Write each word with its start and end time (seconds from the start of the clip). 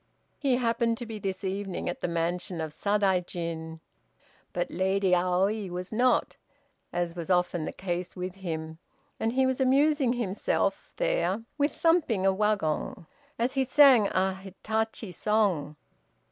He 0.39 0.55
happened 0.55 0.97
to 0.97 1.05
be 1.05 1.19
this 1.19 1.43
evening 1.43 1.87
at 1.87 2.01
the 2.01 2.07
mansion 2.07 2.59
of 2.59 2.73
Sadaijin, 2.73 3.81
but 4.51 4.71
Lady 4.71 5.13
Aoi 5.13 5.69
was 5.69 5.91
not, 5.91 6.37
as 6.91 7.15
was 7.15 7.29
often 7.29 7.65
the 7.65 7.71
case, 7.71 8.15
with 8.15 8.33
him, 8.33 8.79
and 9.19 9.33
he 9.33 9.45
was 9.45 9.61
amusing 9.61 10.13
himself 10.13 10.91
there 10.97 11.43
with 11.55 11.73
thumping 11.75 12.25
a 12.25 12.33
wagon 12.33 13.05
as 13.37 13.53
he 13.53 13.63
sang 13.63 14.07
a 14.07 14.33
"Hitachi" 14.33 15.11
song. 15.11 15.75